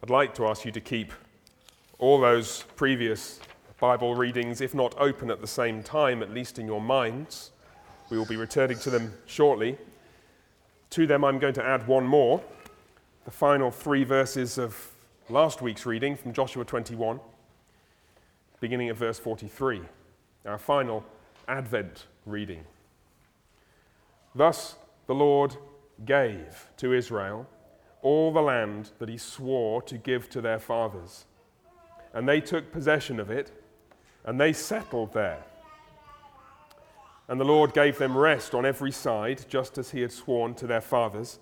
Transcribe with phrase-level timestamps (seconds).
[0.00, 1.12] I'd like to ask you to keep
[1.98, 3.40] all those previous
[3.80, 7.50] Bible readings, if not open at the same time, at least in your minds.
[8.08, 9.76] We will be returning to them shortly.
[10.90, 12.40] To them, I'm going to add one more
[13.24, 14.92] the final three verses of
[15.28, 17.18] last week's reading from Joshua 21,
[18.60, 19.82] beginning at verse 43,
[20.46, 21.04] our final
[21.48, 22.64] Advent reading.
[24.34, 24.76] Thus
[25.06, 25.56] the Lord
[26.06, 27.46] gave to Israel
[28.02, 31.24] all the land that he swore to give to their fathers.
[32.14, 33.50] And they took possession of it,
[34.24, 35.42] and they settled there.
[37.28, 40.66] And the Lord gave them rest on every side, just as he had sworn to
[40.66, 41.38] their fathers.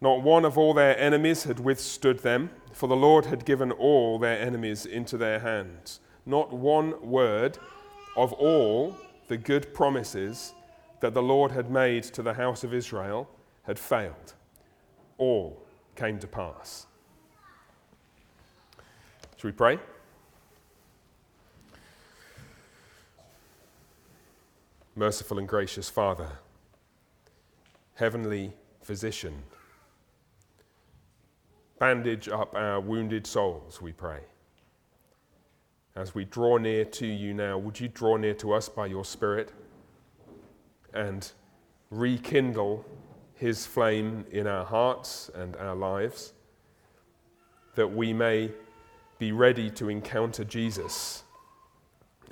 [0.00, 4.18] Not one of all their enemies had withstood them, for the Lord had given all
[4.18, 6.00] their enemies into their hands.
[6.26, 7.58] Not one word
[8.16, 8.96] of all
[9.28, 10.54] the good promises
[11.00, 13.28] that the Lord had made to the house of Israel
[13.62, 14.34] had failed.
[15.18, 15.65] All
[15.96, 16.86] came to pass.
[19.36, 19.78] Should we pray?
[24.94, 26.38] Merciful and gracious Father,
[27.94, 29.42] Heavenly Physician,
[31.78, 34.20] bandage up our wounded souls, we pray.
[35.94, 39.04] As we draw near to you now, would you draw near to us by your
[39.04, 39.52] Spirit
[40.94, 41.30] and
[41.90, 42.84] rekindle
[43.36, 46.32] his flame in our hearts and our lives,
[47.74, 48.50] that we may
[49.18, 51.22] be ready to encounter Jesus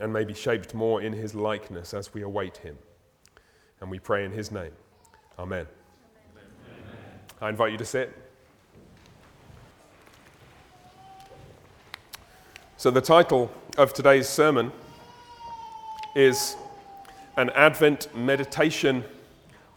[0.01, 2.77] and may be shaped more in his likeness as we await him.
[3.81, 4.73] And we pray in his name.
[5.39, 5.67] Amen.
[6.33, 6.47] Amen.
[7.41, 8.17] I invite you to sit.
[12.77, 14.73] So, the title of today's sermon
[16.17, 16.57] is
[17.37, 19.05] An Advent Meditation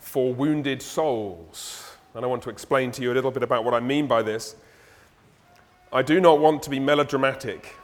[0.07, 1.97] for Wounded Souls.
[2.15, 4.23] And I want to explain to you a little bit about what I mean by
[4.23, 4.55] this.
[5.91, 7.75] I do not want to be melodramatic.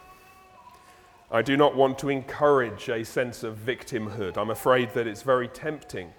[1.30, 4.38] I do not want to encourage a sense of victimhood.
[4.38, 6.14] I'm afraid that it's very tempting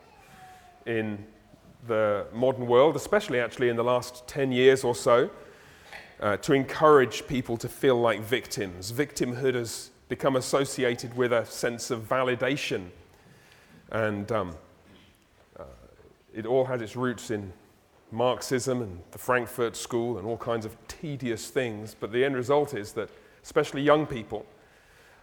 [0.85, 1.25] in
[1.87, 5.31] the modern world, especially actually in the last 10 years or so,
[6.21, 8.93] uh, to encourage people to feel like victims.
[8.93, 12.89] Victimhood has become associated with a sense of validation
[13.91, 14.55] and um,
[16.35, 17.53] it all has its roots in
[18.11, 21.95] Marxism and the Frankfurt School and all kinds of tedious things.
[21.99, 23.09] But the end result is that,
[23.43, 24.47] especially young people,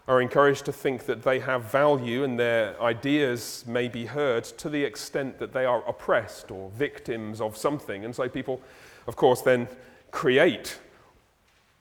[0.07, 4.69] are encouraged to think that they have value and their ideas may be heard to
[4.69, 8.03] the extent that they are oppressed or victims of something.
[8.03, 8.61] And so people,
[9.07, 9.67] of course, then
[10.09, 10.79] create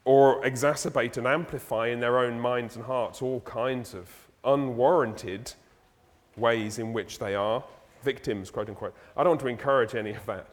[0.04, 4.08] or exacerbate and amplify in their own minds and hearts all kinds of
[4.44, 5.52] unwarranted
[6.36, 7.64] ways in which they are
[8.03, 8.94] victims, quote unquote.
[9.16, 10.49] I don't want to encourage any of that.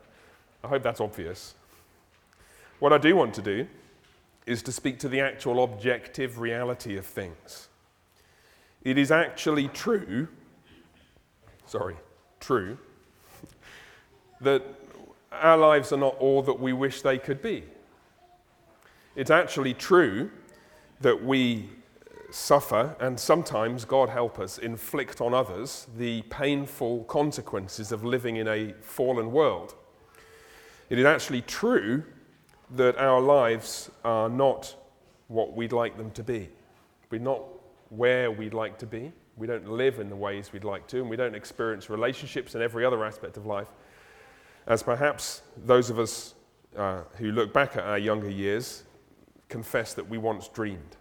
[0.63, 1.55] I hope that's obvious.
[2.79, 3.67] What I do want to do
[4.45, 7.67] is to speak to the actual objective reality of things.
[8.83, 10.27] It is actually true,
[11.65, 11.95] sorry,
[12.39, 12.77] true,
[14.41, 14.63] that
[15.31, 17.63] our lives are not all that we wish they could be.
[19.15, 20.31] It's actually true
[21.01, 21.69] that we
[22.37, 28.47] suffer and sometimes, God help us, inflict on others the painful consequences of living in
[28.47, 29.73] a fallen world.
[30.89, 32.03] It is actually true
[32.71, 34.75] that our lives are not
[35.27, 36.49] what we'd like them to be.
[37.09, 37.41] We're not
[37.89, 39.11] where we'd like to be.
[39.35, 42.63] We don't live in the ways we'd like to, and we don't experience relationships and
[42.63, 43.67] every other aspect of life
[44.67, 46.35] as perhaps those of us
[46.75, 48.83] uh, who look back at our younger years
[49.49, 50.97] confess that we once dreamed.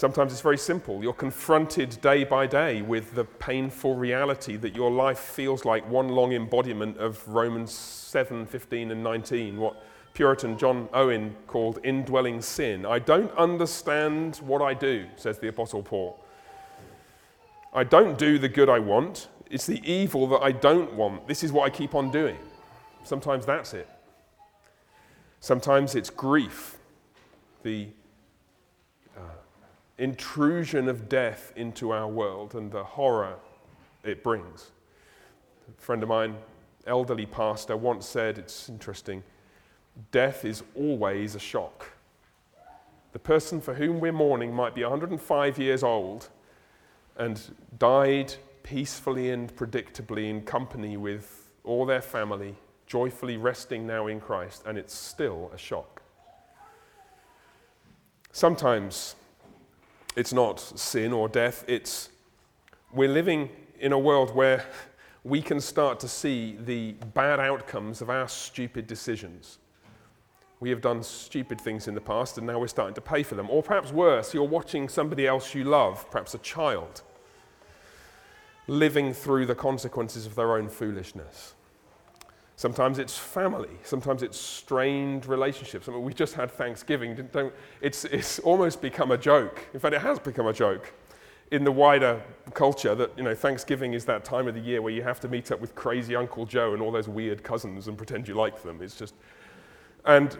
[0.00, 1.02] Sometimes it's very simple.
[1.02, 6.08] You're confronted day by day with the painful reality that your life feels like one
[6.08, 9.84] long embodiment of Romans 7 15 and 19, what
[10.14, 12.86] Puritan John Owen called indwelling sin.
[12.86, 16.18] I don't understand what I do, says the Apostle Paul.
[17.74, 19.28] I don't do the good I want.
[19.50, 21.28] It's the evil that I don't want.
[21.28, 22.38] This is what I keep on doing.
[23.04, 23.88] Sometimes that's it.
[25.40, 26.78] Sometimes it's grief,
[27.64, 27.88] the
[30.00, 33.36] intrusion of death into our world and the horror
[34.02, 34.70] it brings.
[35.68, 36.36] A friend of mine,
[36.86, 39.22] elderly pastor, once said, it's interesting,
[40.10, 41.86] death is always a shock.
[43.12, 46.30] The person for whom we're mourning might be 105 years old
[47.18, 47.38] and
[47.78, 52.54] died peacefully and predictably in company with all their family,
[52.86, 56.00] joyfully resting now in Christ, and it's still a shock.
[58.32, 59.16] Sometimes
[60.16, 62.10] it's not sin or death, it's
[62.92, 64.66] we're living in a world where
[65.22, 69.58] we can start to see the bad outcomes of our stupid decisions.
[70.58, 73.34] We have done stupid things in the past and now we're starting to pay for
[73.34, 73.48] them.
[73.50, 77.02] Or perhaps worse, you're watching somebody else you love, perhaps a child,
[78.66, 81.54] living through the consequences of their own foolishness.
[82.60, 83.70] Sometimes it's family.
[83.84, 85.88] Sometimes it's strained relationships.
[85.88, 87.14] I mean, we just had Thanksgiving.
[87.32, 89.66] Don't, it's, it's almost become a joke.
[89.72, 90.92] In fact, it has become a joke
[91.50, 92.22] in the wider
[92.52, 95.28] culture that you know Thanksgiving is that time of the year where you have to
[95.28, 98.62] meet up with crazy Uncle Joe and all those weird cousins and pretend you like
[98.62, 98.82] them.
[98.82, 99.14] It's just,
[100.04, 100.36] and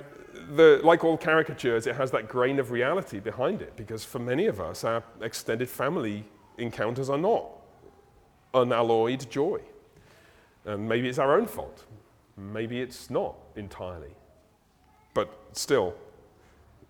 [0.57, 4.45] the, like all caricatures, it has that grain of reality behind it because for many
[4.45, 6.27] of us, our extended family
[6.59, 7.47] encounters are not
[8.53, 9.63] unalloyed joy.
[10.67, 11.87] And maybe it's our own fault.
[12.41, 14.15] Maybe it's not entirely.
[15.13, 15.95] But still,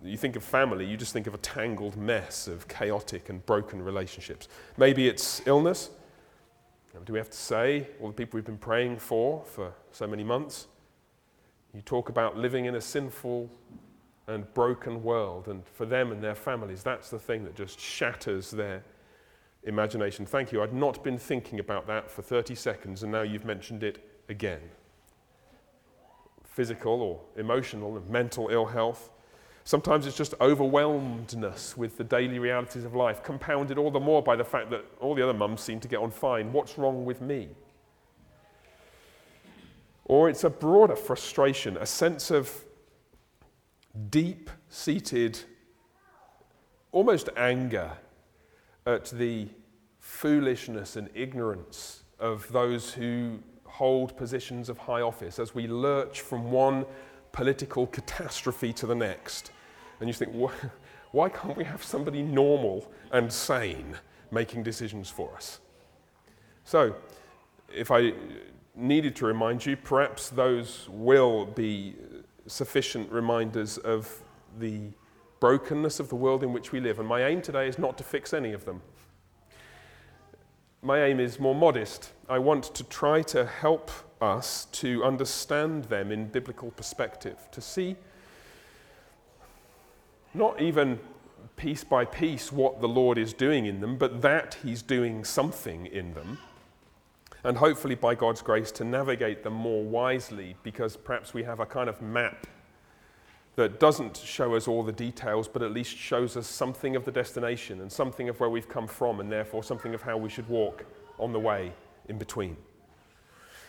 [0.02, 3.82] you think of family, you just think of a tangled mess of chaotic and broken
[3.82, 4.48] relationships.
[4.76, 5.90] Maybe it's illness.
[7.04, 10.24] Do we have to say all the people we've been praying for for so many
[10.24, 10.66] months?
[11.74, 13.48] You talk about living in a sinful
[14.26, 18.50] and broken world, and for them and their families, that's the thing that just shatters
[18.50, 18.82] their
[19.64, 20.26] imagination.
[20.26, 20.62] Thank you.
[20.62, 24.60] I'd not been thinking about that for 30 seconds, and now you've mentioned it again
[26.50, 29.10] physical or emotional and mental ill health.
[29.64, 34.34] Sometimes it's just overwhelmedness with the daily realities of life, compounded all the more by
[34.34, 36.52] the fact that all the other mums seem to get on fine.
[36.52, 37.48] What's wrong with me?
[40.06, 42.64] Or it's a broader frustration, a sense of
[44.08, 45.38] deep seated,
[46.90, 47.92] almost anger
[48.86, 49.48] at the
[50.00, 53.38] foolishness and ignorance of those who
[53.80, 56.84] hold positions of high office as we lurch from one
[57.32, 59.52] political catastrophe to the next.
[59.98, 60.34] And you think,
[61.12, 63.96] why can't we have somebody normal and sane
[64.30, 65.60] making decisions for us?
[66.62, 66.94] So,
[67.74, 68.12] if I
[68.74, 71.94] needed to remind you, perhaps those will be
[72.46, 74.22] sufficient reminders of
[74.58, 74.90] the
[75.40, 76.98] brokenness of the world in which we live.
[76.98, 78.82] And my aim today is not to fix any of them
[80.82, 82.12] my aim is more modest.
[82.28, 83.90] I want to try to help
[84.20, 87.96] us to understand them in biblical perspective, to see
[90.32, 90.98] not even
[91.56, 95.86] piece by piece what the Lord is doing in them, but that He's doing something
[95.86, 96.38] in them.
[97.42, 101.66] And hopefully, by God's grace, to navigate them more wisely because perhaps we have a
[101.66, 102.46] kind of map
[103.56, 107.10] that doesn't show us all the details, but at least shows us something of the
[107.10, 110.48] destination and something of where we've come from, and therefore something of how we should
[110.48, 110.84] walk
[111.18, 111.72] on the way
[112.08, 112.56] in between.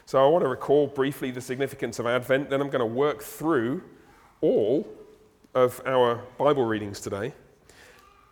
[0.06, 3.22] So I want to recall briefly the significance of Advent, then I'm going to work
[3.22, 3.83] through
[4.42, 4.88] all
[5.54, 7.33] of our Bible readings today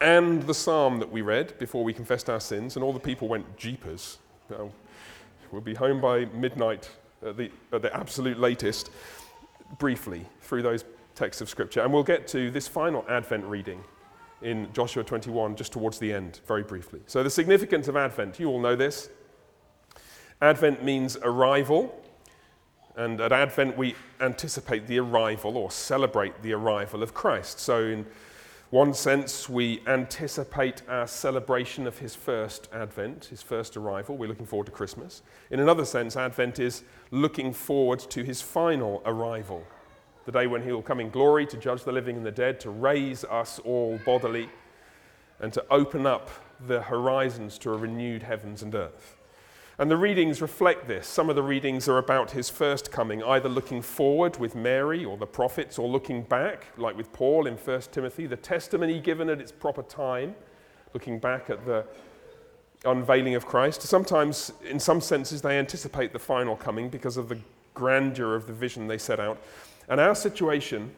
[0.02, 3.28] and the psalm that we read before we confessed our sins, and all the people
[3.28, 4.18] went, Jeepers.
[4.50, 6.90] we'll be home by midnight
[7.26, 8.92] at the, at the absolute latest,
[9.78, 10.86] briefly through those
[11.20, 11.82] text of Scripture.
[11.82, 13.84] And we'll get to this final Advent reading
[14.42, 17.02] in Joshua 21 just towards the end, very briefly.
[17.08, 19.10] So, the significance of Advent, you all know this.
[20.42, 21.94] Advent means arrival,
[22.96, 27.60] and at Advent we anticipate the arrival or celebrate the arrival of Christ.
[27.60, 28.06] So, in
[28.70, 34.16] one sense, we anticipate our celebration of his first advent, his first arrival.
[34.16, 35.22] We're looking forward to Christmas.
[35.52, 39.66] In another sense, Advent is looking forward to his final arrival
[40.32, 42.60] the day when he will come in glory to judge the living and the dead,
[42.60, 44.48] to raise us all bodily,
[45.40, 46.30] and to open up
[46.68, 49.18] the horizons to a renewed heavens and earth.
[49.80, 51.08] And the readings reflect this.
[51.08, 55.18] Some of the readings are about his first coming, either looking forward with Mary or
[55.18, 59.42] the prophets, or looking back, like with Paul in 1 Timothy, the testimony given at
[59.42, 60.36] its proper time,
[60.94, 61.88] looking back at the
[62.86, 63.82] unveiling of Christ.
[63.82, 67.40] Sometimes, in some senses, they anticipate the final coming because of the
[67.74, 69.42] grandeur of the vision they set out.
[69.90, 70.92] And our situation,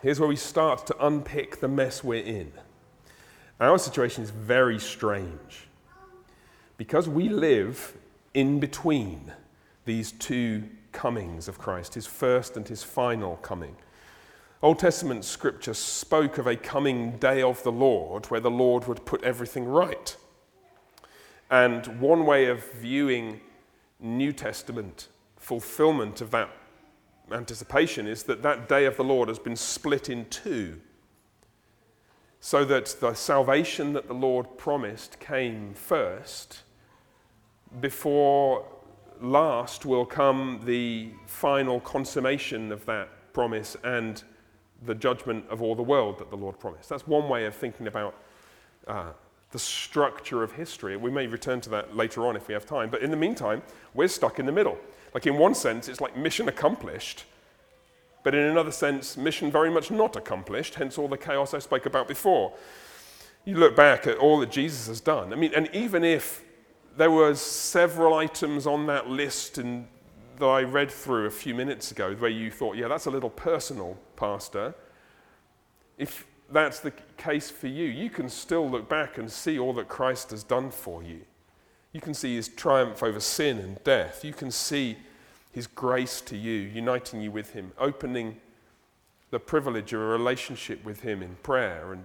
[0.00, 2.52] here's where we start to unpick the mess we're in.
[3.58, 5.66] Our situation is very strange
[6.76, 7.96] because we live
[8.32, 9.32] in between
[9.84, 13.76] these two comings of Christ, his first and his final coming.
[14.62, 19.04] Old Testament scripture spoke of a coming day of the Lord where the Lord would
[19.04, 20.16] put everything right.
[21.50, 23.40] And one way of viewing
[24.00, 26.48] New Testament fulfillment of that
[27.32, 30.80] anticipation is that that day of the Lord has been split in two.
[32.40, 36.62] So that the salvation that the Lord promised came first,
[37.80, 38.66] before
[39.20, 44.22] last will come the final consummation of that promise and
[44.84, 46.88] the judgment of all the world that the Lord promised.
[46.88, 48.14] That's one way of thinking about
[48.86, 49.12] uh,
[49.54, 50.96] the structure of history.
[50.96, 52.90] We may return to that later on if we have time.
[52.90, 53.62] But in the meantime,
[53.94, 54.76] we're stuck in the middle.
[55.14, 57.24] Like, in one sense, it's like mission accomplished.
[58.24, 61.86] But in another sense, mission very much not accomplished, hence all the chaos I spoke
[61.86, 62.52] about before.
[63.44, 65.32] You look back at all that Jesus has done.
[65.32, 66.42] I mean, and even if
[66.96, 69.86] there was several items on that list in,
[70.40, 73.30] that I read through a few minutes ago where you thought, yeah, that's a little
[73.30, 74.74] personal, Pastor.
[75.96, 79.88] If that's the case for you, you can still look back and see all that
[79.88, 81.20] Christ has done for you.
[81.92, 84.24] You can see his triumph over sin and death.
[84.24, 84.96] You can see
[85.52, 88.36] his grace to you, uniting you with him, opening
[89.30, 92.04] the privilege of a relationship with him in prayer and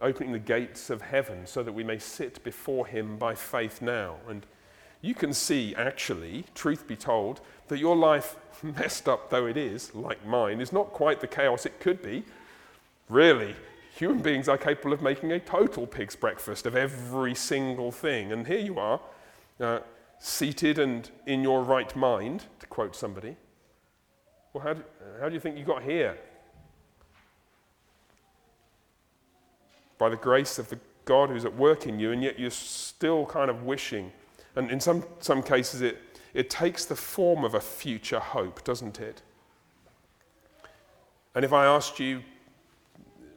[0.00, 4.16] opening the gates of heaven so that we may sit before him by faith now.
[4.28, 4.44] And
[5.00, 9.94] you can see, actually, truth be told, that your life, messed up though it is,
[9.94, 12.24] like mine, is not quite the chaos it could be.
[13.08, 13.54] Really,
[13.94, 18.32] human beings are capable of making a total pig's breakfast of every single thing.
[18.32, 19.00] And here you are,
[19.60, 19.80] uh,
[20.18, 23.36] seated and in your right mind, to quote somebody.
[24.52, 24.82] Well, how do,
[25.20, 26.16] how do you think you got here?
[29.98, 33.26] By the grace of the God who's at work in you, and yet you're still
[33.26, 34.12] kind of wishing.
[34.56, 35.98] And in some, some cases, it,
[36.34, 39.22] it takes the form of a future hope, doesn't it?
[41.34, 42.22] And if I asked you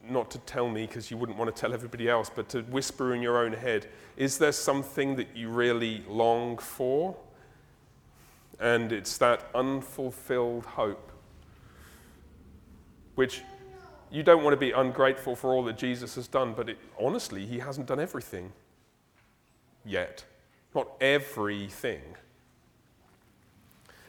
[0.10, 3.14] not to tell me because you wouldn't want to tell everybody else, but to whisper
[3.14, 7.16] in your own head, is there something that you really long for?
[8.60, 11.12] And it's that unfulfilled hope,
[13.16, 13.42] which
[14.12, 17.46] you don't want to be ungrateful for all that Jesus has done, but it, honestly,
[17.46, 18.54] he hasn't done everything
[19.84, 20.24] yet.
[20.74, 22.02] Not everything.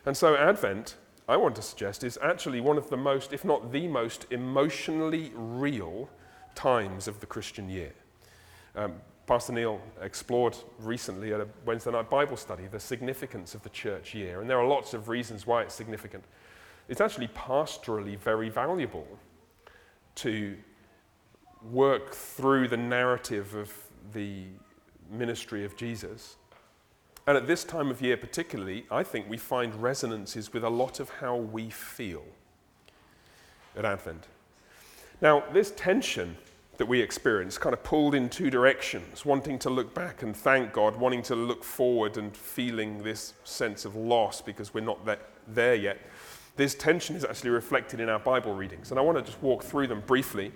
[0.04, 0.96] And so, Advent,
[1.28, 5.32] I want to suggest, is actually one of the most, if not the most, emotionally
[5.34, 6.08] real
[6.54, 7.92] times of the Christian year.
[8.76, 8.94] Um,
[9.26, 14.14] Pastor Neil explored recently at a Wednesday night Bible study the significance of the church
[14.14, 16.22] year, and there are lots of reasons why it's significant.
[16.88, 19.08] It's actually pastorally very valuable
[20.16, 20.56] to
[21.72, 23.72] work through the narrative of
[24.12, 24.44] the
[25.10, 26.36] ministry of Jesus
[27.26, 31.00] and at this time of year, particularly, I think we find resonances with a lot
[31.00, 32.24] of how we feel
[33.76, 34.28] at Advent.
[35.20, 36.36] Now, this tension
[36.76, 40.72] that we experience kind of pulled in two directions, wanting to look back and thank
[40.72, 45.00] God, wanting to look forward and feeling this sense of loss because we're not
[45.48, 45.98] there yet.
[46.56, 48.90] This tension is actually reflected in our Bible readings.
[48.90, 50.52] And I want to just walk through them briefly.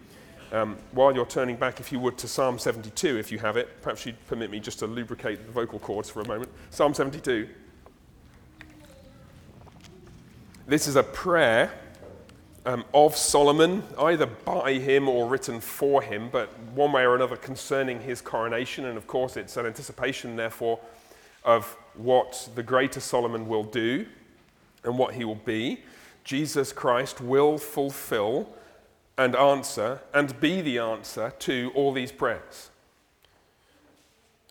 [0.52, 3.80] Um, while you're turning back, if you would, to Psalm 72, if you have it,
[3.82, 6.50] perhaps you'd permit me just to lubricate the vocal cords for a moment.
[6.70, 7.48] Psalm 72.
[10.66, 11.72] This is a prayer
[12.66, 17.36] um, of Solomon, either by him or written for him, but one way or another
[17.36, 18.86] concerning his coronation.
[18.86, 20.80] And of course, it's an anticipation, therefore,
[21.44, 24.04] of what the greater Solomon will do
[24.82, 25.84] and what he will be.
[26.24, 28.48] Jesus Christ will fulfill
[29.16, 32.70] and answer and be the answer to all these prayers.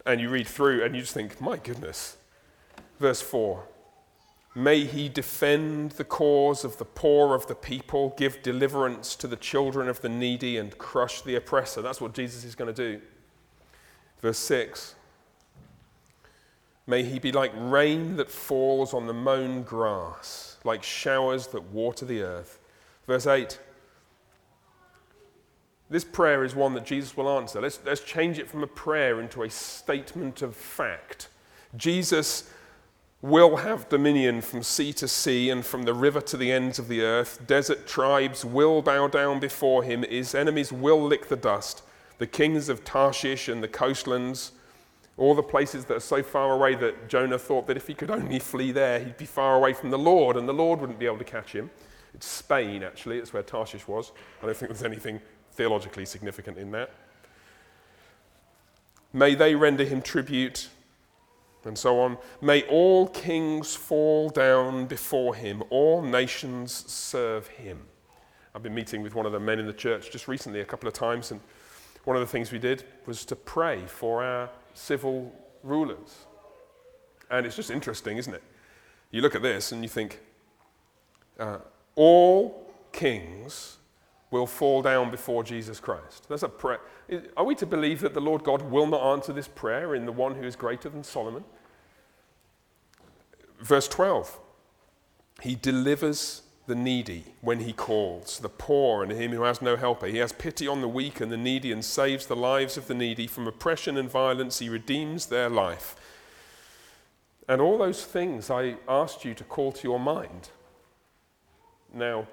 [0.06, 2.18] And you read through and you just think, my goodness.
[3.00, 3.63] Verse 4
[4.56, 9.36] May he defend the cause of the poor of the people, give deliverance to the
[9.36, 11.82] children of the needy, and crush the oppressor.
[11.82, 13.01] That's what Jesus is going to do.
[14.22, 14.96] Verse 6
[16.88, 22.06] May he be like rain that falls on the mown grass, like showers that water
[22.06, 22.60] the earth.
[23.06, 23.60] Verse 8
[25.89, 27.60] this prayer is one that Jesus will answer.
[27.60, 31.29] Let's, let's change it from a prayer into a statement of fact.
[31.75, 32.51] Jesus
[33.22, 36.88] will have dominion from sea to sea and from the river to the ends of
[36.88, 37.46] the earth.
[37.48, 40.03] Desert tribes will bow down before him.
[40.03, 41.84] His enemies will lick the dust.
[42.19, 44.51] The kings of Tarshish and the coastlands,
[45.17, 48.12] all the places that are so far away that Jonah thought that if he could
[48.12, 51.05] only flee there, he'd be far away from the Lord and the Lord wouldn't be
[51.08, 51.69] able to catch him.
[52.13, 53.17] It's Spain, actually.
[53.17, 54.12] It's where Tarshish was.
[54.41, 55.19] I don't think there's anything
[55.60, 56.89] theologically significant in that.
[59.12, 60.70] May they render him tribute,
[61.66, 62.18] and so on.
[62.42, 67.82] May all kings fall down before him, all nations serve him.
[68.56, 70.88] I've been meeting with one of the men in the church just recently, a couple
[70.88, 71.42] of times, and
[72.06, 75.30] one of the things we did was to pray for our civil
[75.62, 76.25] rulers.
[77.30, 78.44] And it's just interesting, isn't it?
[79.12, 80.22] You look at this and you think,
[81.38, 81.58] uh,
[81.96, 83.78] all kings
[84.31, 86.27] will fall down before Jesus Christ.
[86.29, 86.81] That's a prayer.
[87.36, 90.12] Are we to believe that the Lord God will not answer this prayer in the
[90.12, 91.43] one who is greater than Solomon?
[93.59, 94.39] Verse 12
[95.41, 100.05] He delivers the needy when he calls, the poor and him who has no helper.
[100.05, 102.93] He has pity on the weak and the needy and saves the lives of the
[102.93, 104.59] needy from oppression and violence.
[104.59, 105.95] He redeems their life.
[107.48, 110.50] And all those things I asked you to call to your mind.
[111.91, 112.27] Now,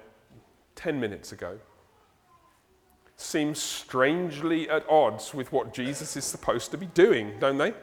[0.75, 1.57] 10 minutes ago
[3.17, 7.73] seem strangely at odds with what Jesus is supposed to be doing, don't they?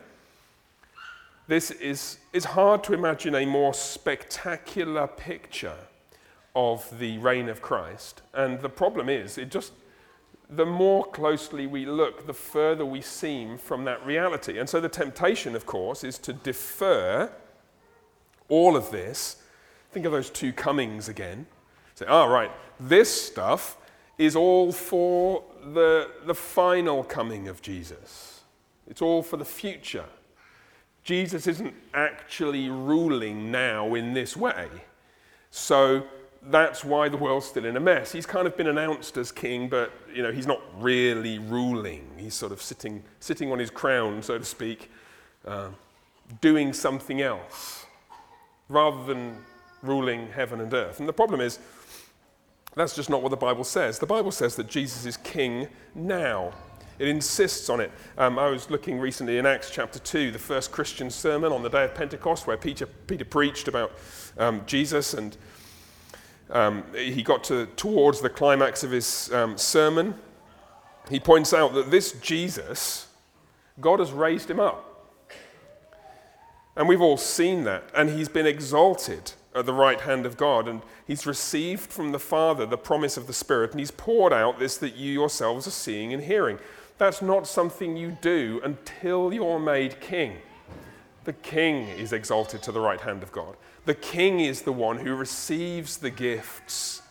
[1.46, 5.76] This is, it's hard to imagine a more spectacular picture
[6.56, 8.22] of the reign of Christ.
[8.32, 9.72] And the problem is, it just,
[10.48, 14.58] the more closely we look, the further we seem from that reality.
[14.58, 17.30] And so the temptation, of course, is to defer
[18.48, 19.42] all of this.
[19.90, 21.46] Think of those two comings again.
[21.96, 23.76] Say, oh, right, this stuff
[24.18, 25.42] is all for
[25.72, 28.42] the, the final coming of Jesus.
[28.86, 30.04] It's all for the future.
[31.02, 34.68] Jesus isn't actually ruling now in this way.
[35.50, 36.04] So
[36.42, 38.12] that's why the world's still in a mess.
[38.12, 42.10] He's kind of been announced as king, but you know, he's not really ruling.
[42.16, 44.90] He's sort of sitting, sitting on his crown, so to speak,
[45.46, 45.68] uh,
[46.40, 47.86] doing something else
[48.68, 49.36] rather than
[49.82, 51.00] ruling heaven and earth.
[51.00, 51.58] And the problem is,
[52.76, 53.98] that's just not what the Bible says.
[53.98, 56.52] The Bible says that Jesus is king now.
[56.98, 57.90] It insists on it.
[58.18, 61.68] Um, I was looking recently in Acts chapter 2, the first Christian sermon on the
[61.68, 63.92] day of Pentecost, where Peter, Peter preached about
[64.38, 65.36] um, Jesus, and
[66.50, 70.14] um, he got to, towards the climax of his um, sermon.
[71.10, 73.08] He points out that this Jesus,
[73.80, 74.90] God has raised him up.
[76.76, 80.66] And we've all seen that, and he's been exalted at the right hand of God,
[80.66, 84.58] and he's received from the Father the promise of the Spirit, and he's poured out
[84.58, 86.58] this that you yourselves are seeing and hearing.
[86.98, 90.38] That's not something you do until you're made king.
[91.24, 93.56] The king is exalted to the right hand of God.
[93.84, 97.02] The king is the one who receives the gifts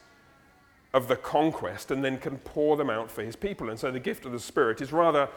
[0.94, 3.70] of the conquest and then can pour them out for his people.
[3.70, 5.28] And so the gift of the Spirit is rather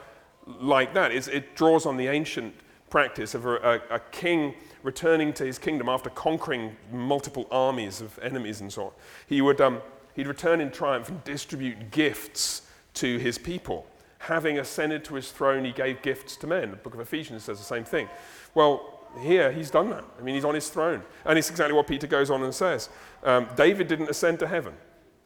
[0.46, 1.12] like that.
[1.12, 2.54] it draws on the ancient
[2.90, 3.56] practice of a,
[3.90, 4.54] a, a king
[4.86, 8.92] returning to his kingdom after conquering multiple armies of enemies and so on,
[9.26, 9.82] he would um,
[10.14, 12.62] he'd return in triumph and distribute gifts
[12.94, 13.84] to his people.
[14.20, 16.70] Having ascended to his throne, he gave gifts to men.
[16.70, 18.08] The book of Ephesians says the same thing.
[18.54, 20.04] Well, here he's done that.
[20.18, 21.02] I mean, he's on his throne.
[21.24, 22.88] And it's exactly what Peter goes on and says.
[23.22, 24.74] Um, David didn't ascend to heaven,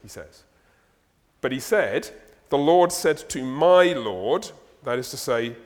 [0.03, 0.45] he says.
[1.41, 2.11] But he said,
[2.49, 4.51] The Lord said to my Lord,
[4.85, 5.57] that is to say,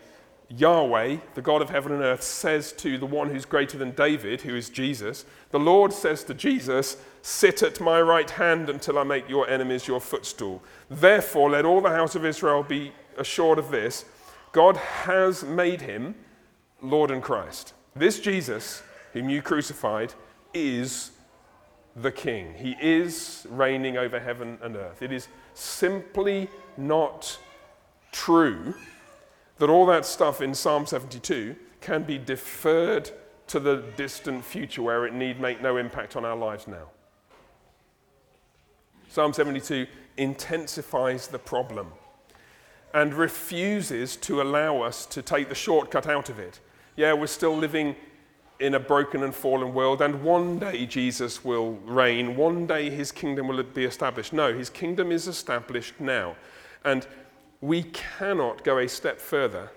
[0.48, 4.42] Yahweh, the God of heaven and earth, says to the one who's greater than David,
[4.42, 9.04] who is Jesus, the Lord says to Jesus, Sit at my right hand until I
[9.04, 10.62] make your enemies your footstool.
[10.90, 14.04] Therefore, let all the house of Israel be assured of this
[14.52, 16.14] God has made him
[16.82, 17.72] Lord and Christ.
[17.96, 20.12] This Jesus, whom you crucified,
[20.52, 21.12] is
[21.96, 22.54] the King.
[22.54, 25.00] He is reigning over heaven and earth.
[25.00, 27.38] It is simply not
[28.12, 28.74] true
[29.58, 33.10] that all that stuff in Psalm 72 can be deferred
[33.46, 36.88] to the distant future where it need make no impact on our lives now.
[39.08, 39.86] Psalm 72
[40.16, 41.92] intensifies the problem
[42.92, 46.60] and refuses to allow us to take the shortcut out of it.
[46.96, 47.96] Yeah, we're still living
[48.60, 52.36] in a broken and fallen world, and one day Jesus will reign.
[52.36, 54.32] One day his kingdom will be established.
[54.32, 56.36] No, his kingdom is established now.
[56.84, 57.06] And
[57.64, 59.70] we cannot go a step further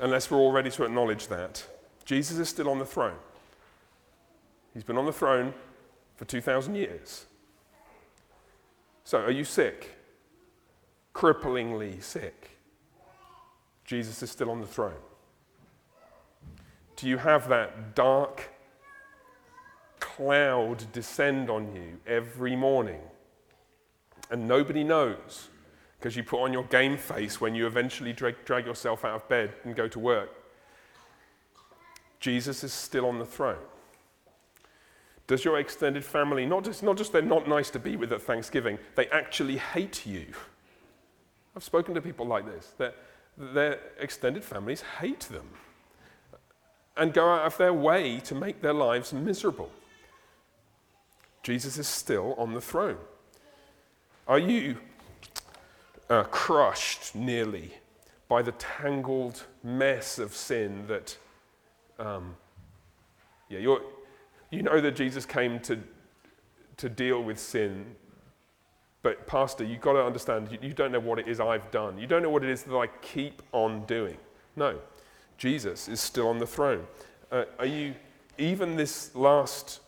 [0.00, 1.66] unless we're all ready to acknowledge that.
[2.04, 3.16] Jesus is still on the throne.
[4.74, 5.54] He's been on the throne
[6.16, 7.24] for 2,000 years.
[9.04, 9.96] So, are you sick?
[11.14, 12.58] Cripplingly sick?
[13.86, 15.00] Jesus is still on the throne.
[16.96, 18.50] Do you have that dark
[20.00, 23.00] cloud descend on you every morning?
[24.30, 25.48] And nobody knows
[26.00, 29.28] because you put on your game face when you eventually drag, drag yourself out of
[29.28, 30.30] bed and go to work.
[32.20, 33.58] Jesus is still on the throne.
[35.26, 38.22] Does your extended family, not just, not just they're not nice to be with at
[38.22, 40.24] Thanksgiving, they actually hate you?
[41.54, 42.72] I've spoken to people like this.
[42.78, 42.94] Their,
[43.36, 45.50] their extended families hate them
[46.96, 49.70] and go out of their way to make their lives miserable.
[51.42, 52.98] Jesus is still on the throne.
[54.26, 54.78] Are you
[56.10, 57.72] uh, crushed nearly
[58.28, 61.16] by the tangled mess of sin that,
[61.98, 62.36] um,
[63.48, 63.80] yeah, you
[64.50, 65.78] you know that Jesus came to,
[66.76, 67.86] to deal with sin,
[69.02, 71.96] but Pastor, you've got to understand, you, you don't know what it is I've done.
[71.96, 74.16] You don't know what it is that I keep on doing.
[74.56, 74.78] No,
[75.38, 76.86] Jesus is still on the throne.
[77.30, 77.94] Uh, are you,
[78.38, 79.80] even this last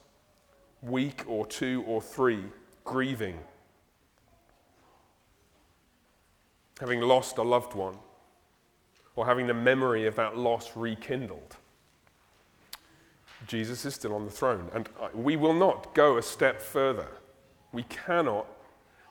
[0.80, 2.44] week or two or three,
[2.84, 3.38] grieving
[6.82, 7.94] having lost a loved one,
[9.14, 11.56] or having the memory of that loss rekindled.
[13.46, 17.06] Jesus is still on the throne, and we will not go a step further.
[17.70, 18.46] We cannot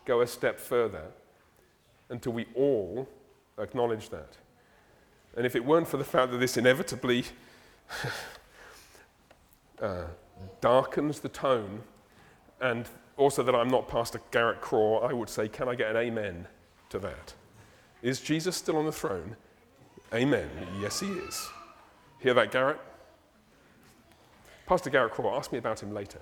[0.04, 1.06] go a step further
[2.10, 3.08] until we all
[3.58, 4.36] acknowledge that.
[5.38, 7.24] And if it weren't for the fact that this inevitably
[9.82, 10.08] uh,
[10.60, 11.84] darkens the tone,
[12.60, 15.96] and also that I'm not Pastor Garrett Craw, I would say, can I get an
[15.96, 16.48] amen
[16.90, 17.34] to that?
[18.02, 19.36] Is Jesus still on the throne?
[20.14, 20.50] Amen.
[20.82, 21.50] Yes, he is.
[22.20, 22.80] Hear that, Garrett?
[24.66, 26.20] Pastor Garrett Craw, asked me about him later.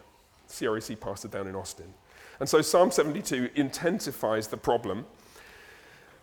[0.49, 1.93] CREC pastor down in Austin.
[2.39, 5.05] And so Psalm 72 intensifies the problem.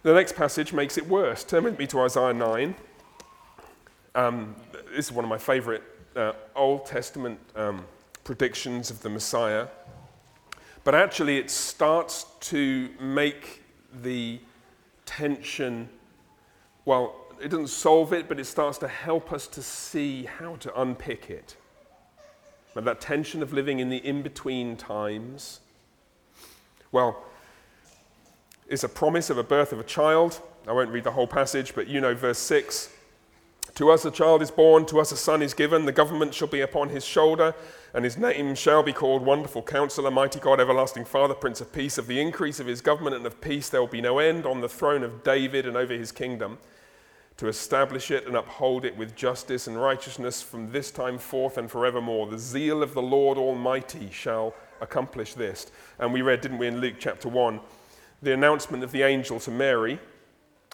[0.03, 1.45] The next passage makes it worse.
[1.45, 2.75] Turn with me to Isaiah 9.
[4.15, 4.57] Um,
[4.95, 5.83] this is one of my favorite
[6.15, 7.85] uh, Old Testament um,
[8.25, 9.69] predictions of the Messiah.
[10.85, 13.63] But actually, it starts to make
[14.03, 14.41] the
[15.07, 15.89] tension,
[16.85, 20.81] well, it doesn't solve it, but it starts to help us to see how to
[20.81, 21.57] unpick it.
[22.75, 25.61] But that tension of living in the in between times,
[26.93, 27.25] well,
[28.69, 30.41] it's a promise of a birth of a child.
[30.67, 32.91] I won't read the whole passage, but you know verse 6.
[33.77, 36.49] To us a child is born, to us a son is given, the government shall
[36.49, 37.55] be upon his shoulder,
[37.93, 41.99] and his name shall be called Wonderful Counselor, Mighty God, Everlasting Father, Prince of Peace.
[41.99, 44.63] Of the increase of his government and of peace there will be no end on
[44.63, 46.57] the throne of David and over his kingdom,
[47.37, 51.71] to establish it and uphold it with justice and righteousness from this time forth and
[51.71, 52.29] forevermore.
[52.29, 55.71] The zeal of the Lord Almighty shall accomplish this.
[55.99, 57.61] And we read, didn't we, in Luke chapter 1,
[58.23, 60.01] the announcement of the angel to Mary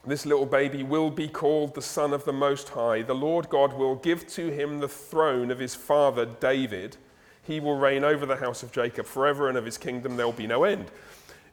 [0.04, 3.02] this little baby will be called the Son of the Most High.
[3.02, 6.96] The Lord God will give to him the throne of his father David.
[7.42, 10.32] He will reign over the house of Jacob forever, and of his kingdom there will
[10.32, 10.90] be no end.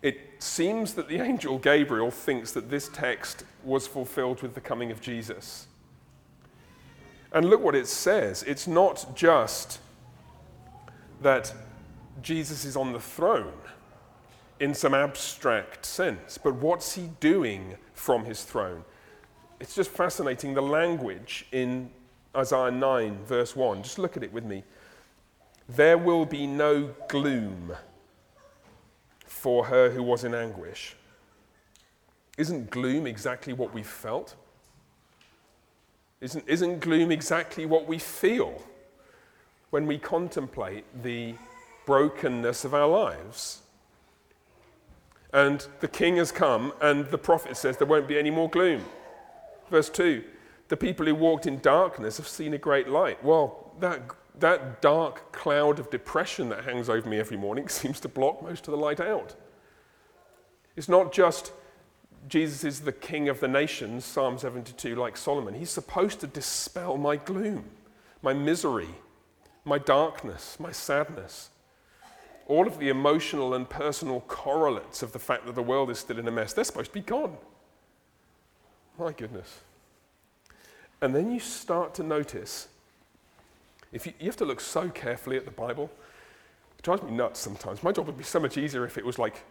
[0.02, 4.92] It seems that the angel Gabriel thinks that this text was fulfilled with the coming
[4.92, 5.68] of Jesus.
[7.32, 8.42] And look what it says.
[8.44, 9.80] It's not just
[11.22, 11.54] that
[12.24, 13.54] Jesus is on the throne
[14.60, 16.38] in some abstract sense.
[16.38, 18.84] But what's he doing from his throne?
[19.60, 21.90] It's just fascinating the language in
[22.36, 23.84] Isaiah 9, verse 1.
[23.84, 24.64] Just look at it with me.
[25.68, 27.74] There will be no gloom
[29.26, 30.96] for her who was in anguish.
[32.38, 34.36] Isn't gloom exactly what we felt?
[36.22, 38.62] Isn't, isn't gloom exactly what we feel
[39.70, 41.36] when we contemplate the
[41.86, 43.62] brokenness of our lives?
[45.32, 48.84] And the king has come, and the prophet says there won't be any more gloom.
[49.70, 50.24] Verse 2
[50.70, 53.24] The people who walked in darkness have seen a great light.
[53.24, 54.02] Well, that,
[54.40, 58.68] that dark cloud of depression that hangs over me every morning seems to block most
[58.68, 59.36] of the light out.
[60.76, 61.52] It's not just
[62.28, 65.54] Jesus is the king of the nations, Psalm 72, like Solomon.
[65.54, 67.66] He's supposed to dispel my gloom,
[68.22, 68.90] my misery,
[69.64, 71.50] my darkness, my sadness
[72.50, 76.18] all of the emotional and personal correlates of the fact that the world is still
[76.18, 77.38] in a mess, they're supposed to be gone.
[78.98, 79.60] My goodness.
[81.00, 82.68] And then you start to notice,
[83.94, 85.92] if you, you have to look so carefully at the Bible,
[86.78, 87.84] it drives me nuts sometimes.
[87.84, 89.44] My job would be so much easier if it was like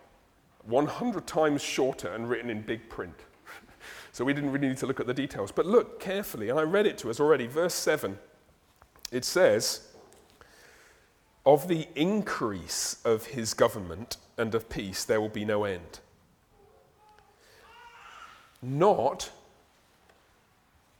[0.66, 3.14] 100 times shorter and written in big print.
[4.12, 5.52] so we didn't really need to look at the details.
[5.52, 7.46] But look carefully, and I read it to us already.
[7.46, 8.18] Verse 7,
[9.12, 9.87] it says,
[11.48, 16.00] of the increase of his government and of peace, there will be no end.
[18.60, 19.30] Not,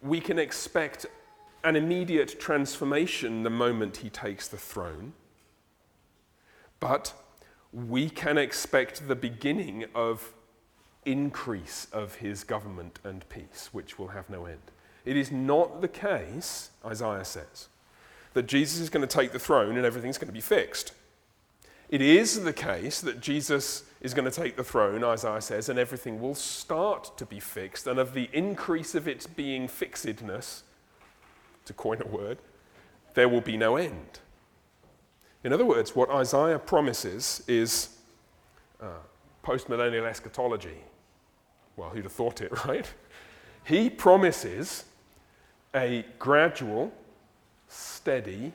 [0.01, 1.05] we can expect
[1.65, 5.13] an immediate transformation the moment he takes the throne,
[6.81, 7.13] but
[7.71, 10.33] we can expect the beginning of
[11.05, 14.63] increase of his government and peace, which will have no end.
[15.05, 17.69] It is not the case, Isaiah says,
[18.35, 20.93] that Jesus is going to take the throne and everything's going to be fixed.
[21.88, 25.79] It is the case that Jesus is going to take the throne, Isaiah says, and
[25.79, 30.62] everything will start to be fixed, and of the increase of its being fixedness,
[31.64, 32.38] to coin a word,
[33.14, 34.21] there will be no end.
[35.45, 37.97] In other words, what Isaiah promises is
[38.81, 38.88] uh,
[39.45, 40.85] postmillennial eschatology.
[41.77, 42.87] Well, who'd have thought it, right?
[43.64, 44.85] He promises
[45.75, 46.93] a gradual,
[47.68, 48.52] steady,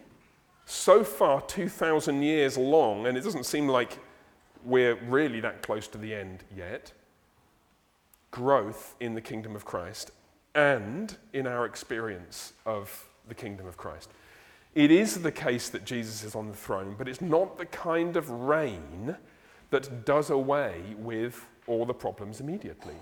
[0.65, 3.99] so far 2,000 years long, and it doesn't seem like
[4.65, 6.91] we're really that close to the end yet.
[8.31, 10.11] Growth in the kingdom of Christ
[10.55, 14.09] and in our experience of the kingdom of Christ.
[14.75, 18.17] It is the case that Jesus is on the throne, but it's not the kind
[18.17, 19.15] of reign
[19.69, 22.95] that does away with all the problems immediately.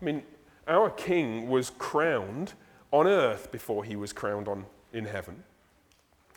[0.00, 0.22] I mean,
[0.68, 2.54] our king was crowned
[2.92, 5.42] on earth before he was crowned on, in heaven.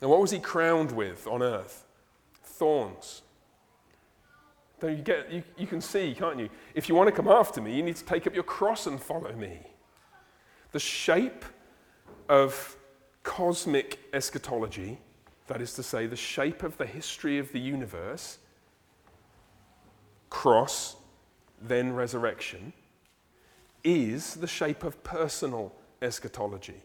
[0.02, 1.86] And what was he crowned with on earth?
[2.44, 3.22] Thorns.
[4.80, 6.50] Then you, get, you, you can see, can't you?
[6.74, 9.02] If you want to come after me, you need to take up your cross and
[9.02, 9.60] follow me.
[10.72, 11.44] The shape
[12.30, 12.78] of
[13.24, 15.00] cosmic eschatology,
[15.48, 18.38] that is to say, the shape of the history of the universe,
[20.30, 20.96] cross,
[21.62, 22.72] then resurrection,
[23.84, 26.82] is the shape of personal eschatology.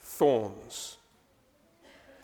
[0.00, 0.96] Thorns.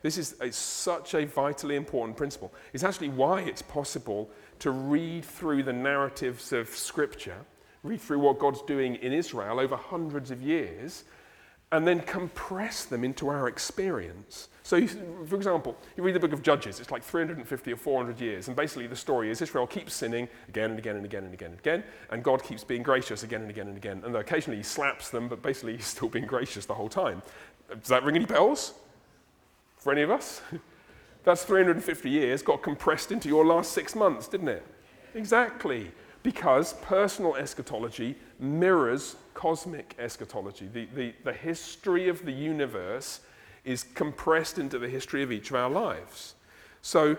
[0.04, 2.52] This is a, such a vitally important principle.
[2.74, 7.38] It's actually why it's possible to read through the narratives of Scripture,
[7.82, 11.04] read through what God's doing in Israel over hundreds of years,
[11.72, 14.50] and then compress them into our experience.
[14.62, 18.48] So, for example, you read the book of Judges, it's like 350 or 400 years,
[18.48, 21.52] and basically the story is Israel keeps sinning again and again and again and again
[21.52, 24.02] and again, and God keeps being gracious again and again and again.
[24.04, 27.22] And occasionally he slaps them, but basically he's still being gracious the whole time.
[27.70, 28.74] Does that ring any bells
[29.84, 30.40] for any of us?
[31.24, 34.66] That's 350 years got compressed into your last six months, didn't it?
[35.14, 35.92] Exactly.
[36.22, 40.68] Because personal eschatology mirrors cosmic eschatology.
[40.72, 43.20] The, the, the history of the universe
[43.64, 46.34] is compressed into the history of each of our lives.
[46.80, 47.16] So,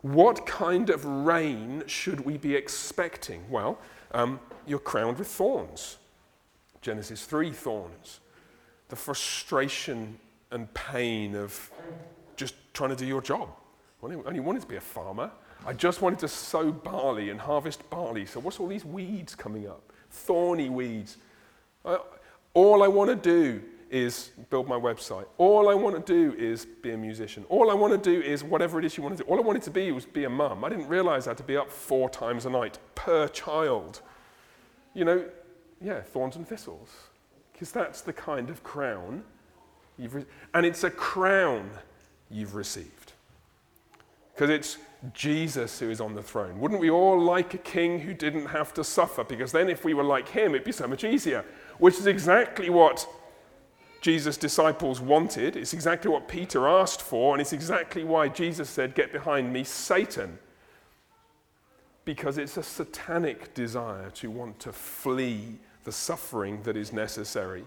[0.00, 3.42] what kind of reign should we be expecting?
[3.50, 3.78] Well,
[4.12, 5.96] um, you're crowned with thorns.
[6.80, 8.20] Genesis 3 thorns.
[8.88, 10.18] The frustration
[10.50, 11.70] and pain of
[12.36, 13.48] just trying to do your job.
[14.02, 15.30] I only wanted to be a farmer.
[15.66, 18.26] I just wanted to sow barley and harvest barley.
[18.26, 19.92] So, what's all these weeds coming up?
[20.10, 21.16] Thorny weeds.
[21.84, 21.98] I,
[22.54, 25.26] all I want to do is build my website.
[25.38, 27.44] All I want to do is be a musician.
[27.48, 29.28] All I want to do is whatever it is you want to do.
[29.28, 30.64] All I wanted to be was be a mum.
[30.64, 34.02] I didn't realize I had to be up four times a night per child.
[34.94, 35.24] You know,
[35.80, 36.88] yeah, thorns and thistles.
[37.52, 39.24] Because that's the kind of crown
[39.98, 41.70] you've re- and it's a crown
[42.30, 43.12] you've received.
[44.34, 44.78] Because it's
[45.12, 46.60] Jesus who is on the throne.
[46.60, 49.24] Wouldn't we all like a king who didn't have to suffer?
[49.24, 51.44] Because then, if we were like him, it'd be so much easier,
[51.78, 53.06] which is exactly what
[54.00, 55.56] Jesus' disciples wanted.
[55.56, 59.64] It's exactly what Peter asked for, and it's exactly why Jesus said, Get behind me,
[59.64, 60.38] Satan.
[62.04, 67.64] Because it's a satanic desire to want to flee the suffering that is necessary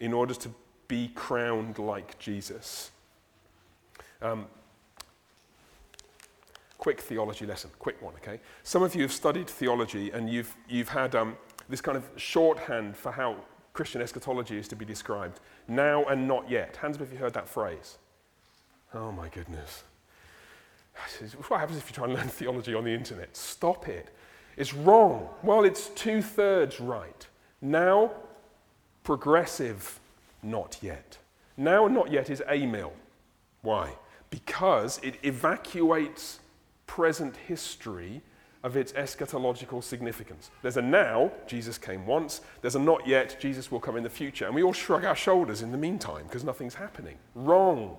[0.00, 0.50] in order to
[0.90, 2.90] be crowned like Jesus.
[4.20, 4.46] Um,
[6.78, 8.40] quick theology lesson, quick one, okay?
[8.64, 11.36] Some of you have studied theology and you've, you've had um,
[11.68, 13.36] this kind of shorthand for how
[13.72, 15.38] Christian eschatology is to be described.
[15.68, 16.76] Now and not yet.
[16.76, 17.98] Hands up if you heard that phrase.
[18.92, 19.84] Oh my goodness.
[21.46, 23.36] What happens if you try and learn theology on the internet?
[23.36, 24.08] Stop it.
[24.56, 25.28] It's wrong.
[25.44, 27.26] Well, it's two thirds right.
[27.62, 28.10] Now,
[29.04, 29.99] progressive,
[30.42, 31.18] not yet.
[31.56, 32.92] Now not yet is amil.
[33.62, 33.92] Why?
[34.30, 36.40] Because it evacuates
[36.86, 38.22] present history
[38.62, 40.50] of its eschatological significance.
[40.62, 42.42] There's a now, Jesus came once.
[42.60, 44.46] There's a not yet, Jesus will come in the future.
[44.46, 47.16] And we all shrug our shoulders in the meantime because nothing's happening.
[47.34, 47.96] Wrong.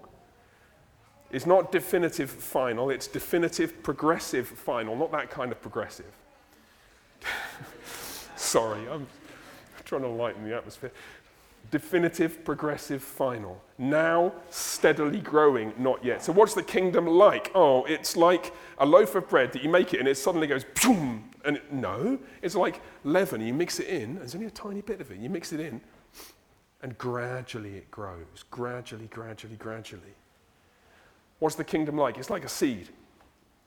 [1.32, 6.12] It's not definitive final, it's definitive progressive final, not that kind of progressive.
[8.36, 9.08] Sorry, I'm
[9.86, 10.91] trying to lighten the atmosphere
[11.71, 13.62] definitive, progressive, final.
[13.77, 16.21] Now, steadily growing, not yet.
[16.23, 17.51] So, what's the kingdom like?
[17.55, 20.65] Oh, it's like a loaf of bread that you make it and it suddenly goes
[20.84, 21.29] boom.
[21.43, 23.41] And it, no, it's like leaven.
[23.41, 25.17] You mix it in, there's only a tiny bit of it.
[25.17, 25.81] You mix it in,
[26.84, 28.43] and gradually it grows.
[28.51, 30.13] Gradually, gradually, gradually.
[31.39, 32.17] What's the kingdom like?
[32.17, 32.89] It's like a seed.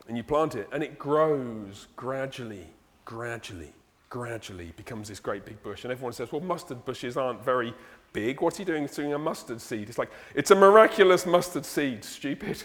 [0.06, 2.66] And you plant it, and it grows gradually,
[3.06, 3.72] gradually
[4.10, 5.84] gradually becomes this great big bush.
[5.84, 7.74] And everyone says, well, mustard bushes aren't very
[8.12, 8.40] big.
[8.40, 9.88] What's he doing doing a mustard seed?
[9.88, 12.62] It's like, it's a miraculous mustard seed, stupid.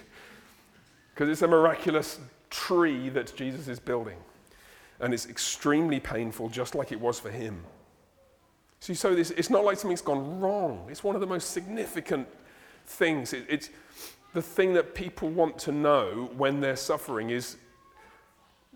[1.13, 4.17] Because it's a miraculous tree that Jesus is building.
[4.99, 7.63] And it's extremely painful, just like it was for him.
[8.79, 10.87] So this, it's not like something's gone wrong.
[10.89, 12.27] It's one of the most significant
[12.85, 13.33] things.
[13.33, 13.69] It, it's
[14.33, 17.57] the thing that people want to know when they're suffering is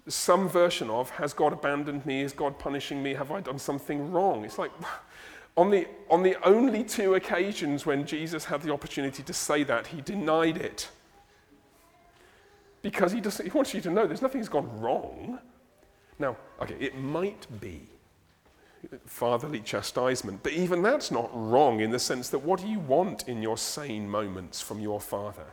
[0.08, 2.22] some version of, has God abandoned me?
[2.22, 3.14] Is God punishing me?
[3.14, 4.44] Have I done something wrong?
[4.44, 4.72] It's like,
[5.58, 9.88] on the, on the only two occasions when Jesus had the opportunity to say that,
[9.88, 10.90] he denied it.
[12.82, 15.40] Because he, doesn't, he wants you to know there's nothing's gone wrong.
[16.20, 17.88] Now, okay, it might be
[19.06, 23.30] fatherly chastisement, but even that's not wrong in the sense that what do you want
[23.30, 25.46] in your sane moments from your father,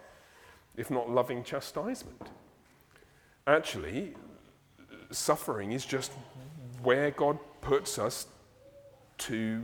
[0.76, 2.20] if not loving chastisement?
[3.46, 4.14] Actually,
[5.10, 6.12] suffering is just
[6.82, 8.26] where God puts us
[9.18, 9.62] to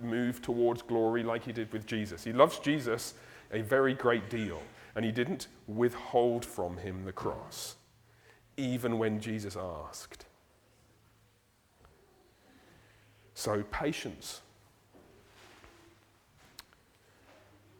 [0.00, 2.24] move towards glory like he did with Jesus.
[2.24, 3.14] He loves Jesus
[3.52, 4.62] a very great deal,
[4.94, 7.76] and he didn't withhold from him the cross.
[8.56, 10.26] even when Jesus asked.
[13.34, 14.42] So, patience.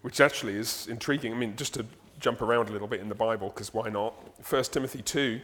[0.03, 1.35] Which actually is intriguing.
[1.35, 1.85] I mean, just to
[2.19, 4.15] jump around a little bit in the Bible, because why not?
[4.49, 5.41] 1 Timothy 2.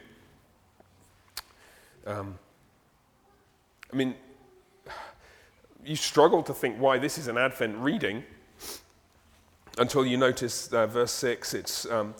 [2.06, 2.38] Um,
[3.92, 4.14] I mean,
[5.84, 8.22] you struggle to think why this is an Advent reading
[9.78, 11.54] until you notice uh, verse 6.
[11.54, 12.14] It's, um,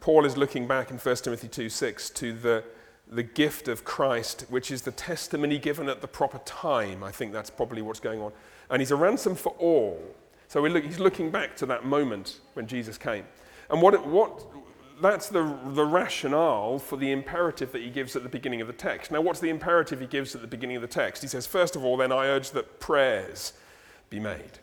[0.00, 2.64] Paul is looking back in 1 Timothy 2 6 to the,
[3.06, 7.04] the gift of Christ, which is the testimony given at the proper time.
[7.04, 8.32] I think that's probably what's going on.
[8.70, 10.02] And he's a ransom for all.
[10.48, 13.24] So look, he's looking back to that moment when Jesus came.
[13.68, 14.42] And what, what,
[15.00, 18.72] that's the, the rationale for the imperative that he gives at the beginning of the
[18.72, 19.10] text.
[19.10, 21.22] Now, what's the imperative he gives at the beginning of the text?
[21.22, 23.52] He says, First of all, then I urge that prayers
[24.10, 24.58] be made.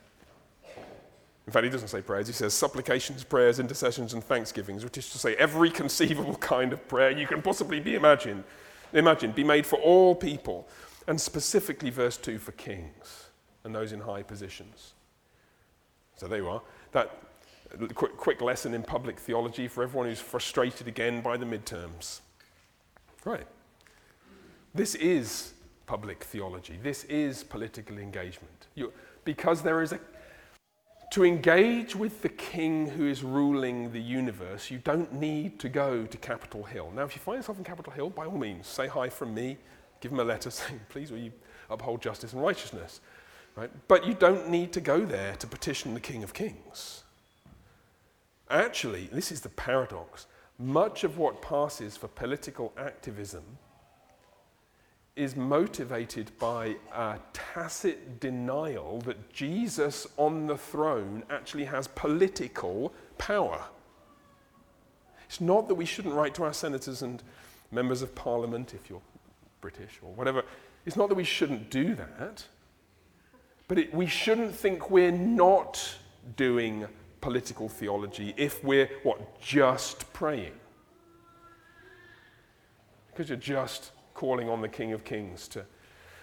[1.46, 5.08] In fact, he doesn't say prayers, he says supplications, prayers, intercessions, and thanksgivings, which is
[5.10, 8.42] to say every conceivable kind of prayer you can possibly be imagined,
[8.92, 10.66] imagine, be made for all people,
[11.06, 13.26] and specifically, verse 2, for kings
[13.66, 14.94] and those in high positions.
[16.16, 16.62] So there you are.
[16.92, 17.10] That
[17.94, 22.20] quick, quick lesson in public theology for everyone who's frustrated again by the midterms.
[23.24, 23.46] Right.
[24.74, 25.54] This is
[25.86, 26.78] public theology.
[26.82, 28.66] This is political engagement.
[28.74, 28.92] You,
[29.24, 30.00] because there is a
[31.12, 36.04] to engage with the king who is ruling the universe, you don't need to go
[36.04, 36.90] to Capitol Hill.
[36.94, 39.56] Now, if you find yourself in Capitol Hill, by all means, say hi from me,
[40.00, 41.32] give him a letter saying, please, will you
[41.70, 43.00] uphold justice and righteousness?
[43.54, 43.70] Right?
[43.88, 47.04] But you don't need to go there to petition the King of Kings.
[48.50, 50.26] Actually, this is the paradox.
[50.58, 53.42] Much of what passes for political activism
[55.16, 63.64] is motivated by a tacit denial that Jesus on the throne actually has political power.
[65.26, 67.22] It's not that we shouldn't write to our senators and
[67.70, 69.00] members of parliament, if you're
[69.60, 70.44] British or whatever.
[70.84, 72.44] It's not that we shouldn't do that,
[73.68, 75.96] but it, we shouldn't think we're not
[76.36, 76.86] doing
[77.26, 80.52] political theology if we're, what, just praying.
[83.08, 85.64] Because you're just calling on the King of Kings to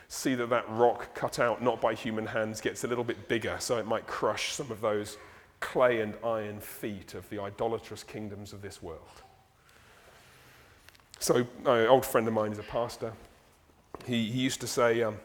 [0.08, 3.58] see that that rock cut out not by human hands gets a little bit bigger
[3.60, 5.18] so it might crush some of those
[5.60, 9.22] clay and iron feet of the idolatrous kingdoms of this world.
[11.20, 13.12] So, an old friend of mine is a pastor.
[14.06, 15.18] He, he used to say, um,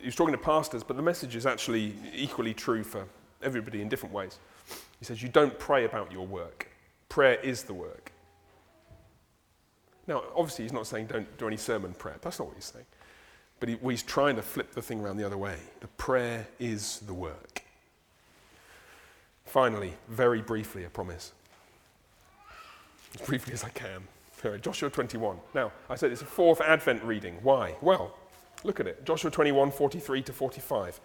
[0.00, 3.06] he was talking to pastors, but the message is actually equally true for
[3.44, 4.40] everybody in different ways.
[5.02, 6.68] He says, You don't pray about your work,
[7.08, 8.12] prayer is the work.
[10.06, 12.20] Now, obviously, he's not saying don't do any sermon prep.
[12.20, 12.84] That's not what he's saying.
[13.58, 15.56] But he, he's trying to flip the thing around the other way.
[15.80, 17.64] The prayer is the work.
[19.44, 21.32] Finally, very briefly, I promise.
[23.20, 24.06] As briefly as I can.
[24.60, 25.36] Joshua 21.
[25.52, 27.38] Now, I said it's a fourth Advent reading.
[27.42, 27.74] Why?
[27.80, 28.16] Well,
[28.62, 29.04] look at it.
[29.04, 31.00] Joshua 21, 43 to 45.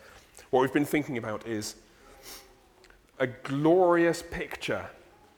[0.52, 1.78] What we've been thinking about is
[3.20, 4.90] a glorious picture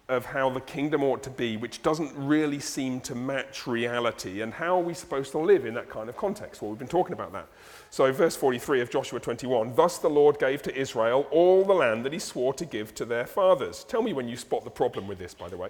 [0.09, 4.51] of how the kingdom ought to be, which doesn't really seem to match reality, and
[4.51, 6.61] how are we supposed to live in that kind of context?
[6.61, 7.47] Well, we've been talking about that.
[7.91, 12.03] So, verse 43 of Joshua 21 Thus the Lord gave to Israel all the land
[12.05, 13.83] that he swore to give to their fathers.
[13.83, 15.69] Tell me when you spot the problem with this, by the way.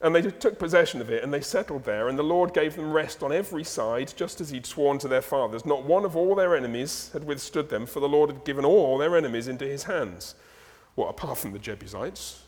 [0.00, 2.90] And they took possession of it, and they settled there, and the Lord gave them
[2.90, 5.66] rest on every side, just as he'd sworn to their fathers.
[5.66, 8.96] Not one of all their enemies had withstood them, for the Lord had given all
[8.96, 10.34] their enemies into his hands.
[10.94, 12.42] What, apart from the Jebusites?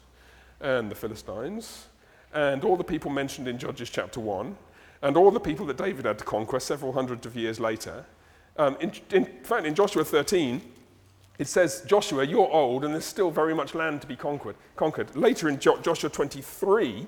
[0.61, 1.87] and the Philistines,
[2.33, 4.57] and all the people mentioned in Judges chapter 1,
[5.03, 8.07] and all the people that David had to conquer several hundreds of years later.
[8.57, 10.63] Um, in, in fact, in Joshua 13,
[11.39, 14.57] it says, Joshua, you're old, and there's still very much land to be conquered.
[14.77, 15.15] conquered.
[15.15, 17.07] Later in jo- Joshua 23,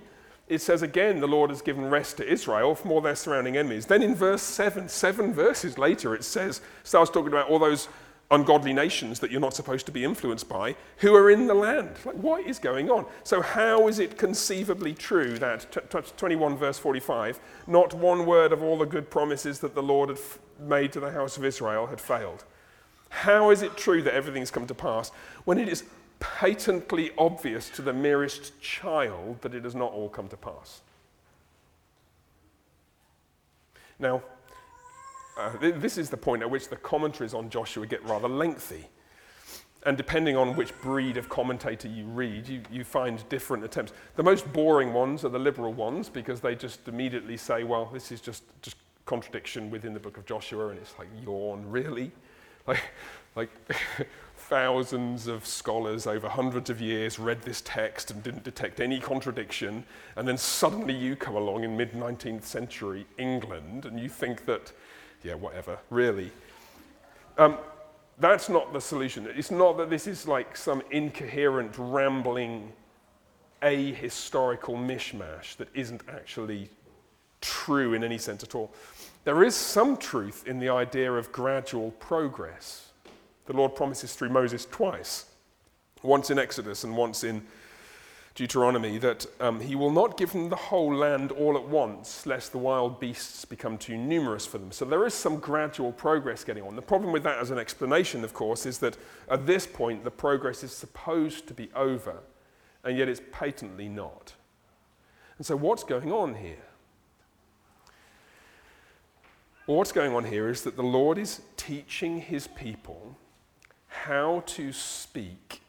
[0.48, 3.86] it says again, the Lord has given rest to Israel from all their surrounding enemies.
[3.86, 7.88] Then in verse 7, seven verses later, it says, starts talking about all those
[8.30, 11.90] ungodly nations that you're not supposed to be influenced by who are in the land.
[12.04, 13.06] Like, what is going on?
[13.22, 18.52] So, how is it conceivably true that, t- t- 21 verse 45, not one word
[18.52, 21.44] of all the good promises that the Lord had f- made to the house of
[21.44, 22.44] Israel had failed?
[23.10, 25.10] How is it true that everything's come to pass
[25.44, 25.84] when it is
[26.18, 30.80] patently obvious to the merest child that it has not all come to pass?
[33.98, 34.22] Now,
[35.36, 38.86] uh, this is the point at which the commentaries on Joshua get rather lengthy.
[39.84, 43.92] And depending on which breed of commentator you read, you, you find different attempts.
[44.16, 48.10] The most boring ones are the liberal ones because they just immediately say, well, this
[48.10, 52.10] is just, just contradiction within the book of Joshua, and it's like, yawn, really?
[52.66, 52.82] Like,
[53.36, 53.50] like
[54.36, 59.84] thousands of scholars over hundreds of years read this text and didn't detect any contradiction,
[60.16, 64.72] and then suddenly you come along in mid 19th century England and you think that,
[65.26, 66.30] yeah, whatever, really.
[67.36, 67.58] Um,
[68.18, 69.26] that's not the solution.
[69.34, 72.72] It's not that this is like some incoherent, rambling,
[73.60, 76.70] ahistorical mishmash that isn't actually
[77.40, 78.72] true in any sense at all.
[79.24, 82.92] There is some truth in the idea of gradual progress.
[83.46, 85.26] The Lord promises through Moses twice,
[86.02, 87.42] once in Exodus and once in
[88.36, 92.52] Deuteronomy, that um, he will not give them the whole land all at once, lest
[92.52, 94.70] the wild beasts become too numerous for them.
[94.70, 96.76] So there is some gradual progress getting on.
[96.76, 98.98] The problem with that as an explanation, of course, is that
[99.30, 102.18] at this point the progress is supposed to be over,
[102.84, 104.34] and yet it's patently not.
[105.38, 106.66] And so what's going on here?
[109.66, 113.16] Well, what's going on here is that the Lord is teaching his people
[113.88, 115.62] how to speak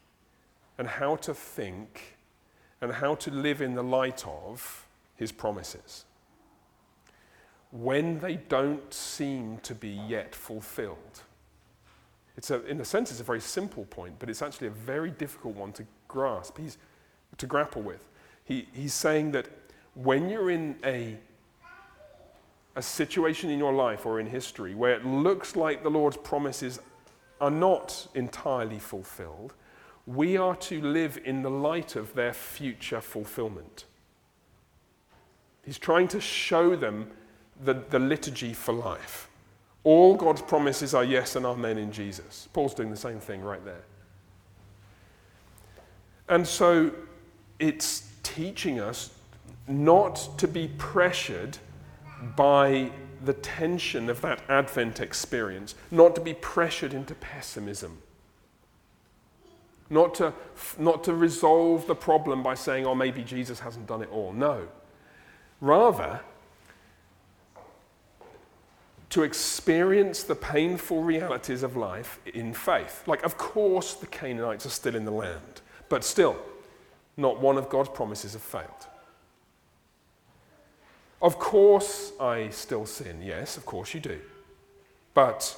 [0.77, 2.16] and how to think
[2.81, 6.05] and how to live in the light of his promises
[7.71, 11.23] when they don't seem to be yet fulfilled.
[12.37, 15.11] It's a, in a sense, it's a very simple point, but it's actually a very
[15.11, 16.77] difficult one to grasp, he's,
[17.37, 18.07] to grapple with.
[18.45, 19.49] He, he's saying that
[19.95, 21.17] when you're in a,
[22.75, 26.79] a situation in your life or in history where it looks like the Lord's promises
[27.41, 29.53] are not entirely fulfilled,
[30.07, 33.83] we are to live in the light of their future fulfillment.
[35.63, 37.11] He's trying to show them
[37.61, 39.29] the, the liturgy for life.
[39.83, 42.47] All God's promises are yes and amen in Jesus.
[42.53, 43.83] Paul's doing the same thing right there.
[46.29, 46.91] And so
[47.59, 49.13] it's teaching us
[49.67, 51.57] not to be pressured
[52.37, 52.91] by
[53.25, 57.97] the tension of that Advent experience, not to be pressured into pessimism,
[59.89, 60.33] not to,
[60.77, 64.33] not to resolve the problem by saying, oh, maybe Jesus hasn't done it all.
[64.33, 64.67] No.
[65.61, 66.19] Rather,
[69.09, 73.03] to experience the painful realities of life in faith.
[73.07, 76.37] Like, of course, the Canaanites are still in the land, but still,
[77.15, 78.87] not one of God's promises have failed.
[81.21, 83.21] Of course, I still sin.
[83.23, 84.19] Yes, of course you do.
[85.13, 85.57] But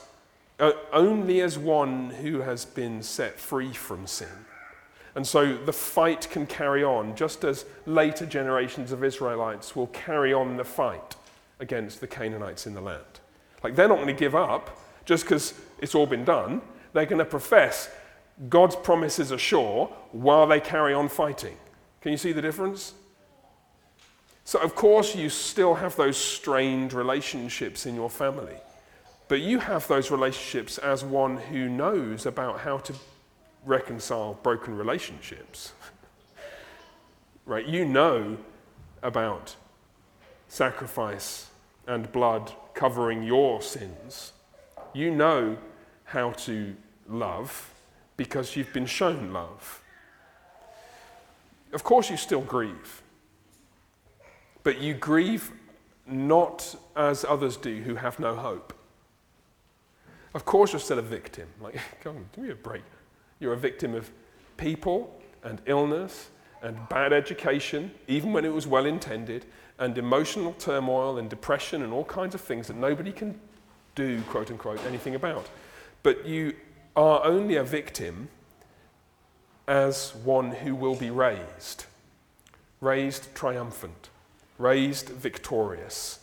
[0.91, 4.45] only as one who has been set free from sin.
[5.15, 10.33] And so the fight can carry on, just as later generations of Israelites will carry
[10.33, 11.15] on the fight
[11.59, 13.03] against the Canaanites in the land.
[13.63, 16.61] Like they're not going to give up just because it's all been done.
[16.93, 17.89] They're going to profess
[18.47, 21.57] God's promises are sure while they carry on fighting.
[22.01, 22.93] Can you see the difference?
[24.45, 28.55] So, of course, you still have those strained relationships in your family,
[29.29, 32.93] but you have those relationships as one who knows about how to
[33.63, 35.73] reconcile broken relationships.
[37.45, 37.65] right?
[37.65, 38.37] You know
[39.03, 39.55] about
[40.47, 41.51] sacrifice
[41.85, 44.33] and blood covering your sins.
[44.93, 45.57] You know
[46.05, 46.75] how to
[47.07, 47.71] love
[48.17, 49.83] because you've been shown love.
[51.71, 53.03] Of course, you still grieve.
[54.63, 55.51] But you grieve
[56.07, 58.73] not as others do who have no hope.
[60.33, 61.47] Of course, you're still a victim.
[61.61, 62.83] Like, come on, give me a break.
[63.39, 64.11] You're a victim of
[64.57, 66.29] people and illness
[66.61, 69.45] and bad education, even when it was well intended,
[69.79, 73.39] and emotional turmoil and depression and all kinds of things that nobody can
[73.95, 75.47] do, quote unquote, anything about.
[76.03, 76.53] But you
[76.95, 78.27] are only a victim
[79.67, 81.85] as one who will be raised,
[82.81, 84.09] raised triumphant
[84.59, 86.19] raised victorious,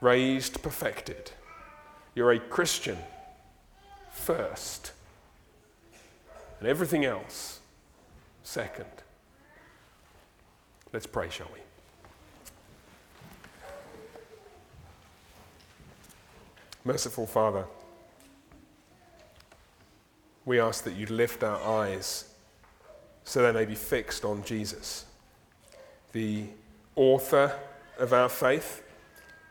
[0.00, 1.30] raised perfected.
[2.16, 2.96] You're a Christian
[4.10, 4.92] first,
[6.58, 7.60] and everything else
[8.42, 8.86] second.
[10.94, 11.60] Let's pray, shall we?
[16.86, 17.66] Merciful Father,
[20.46, 22.30] we ask that you lift our eyes
[23.24, 25.04] so they may be fixed on Jesus,
[26.12, 26.44] the
[26.94, 27.52] author
[27.98, 28.82] of our faith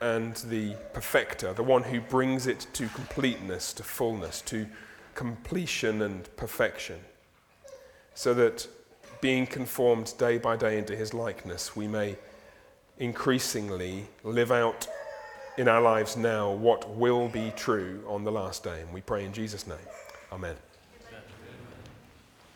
[0.00, 4.66] and the perfecter, the one who brings it to completeness, to fullness, to
[5.14, 7.00] completion and perfection,
[8.14, 8.68] so that
[9.20, 12.16] being conformed day by day into his likeness, we may
[12.98, 14.86] increasingly live out
[15.58, 18.80] in our lives now what will be true on the last day.
[18.80, 19.78] And we pray in Jesus' name.
[20.32, 20.56] Amen.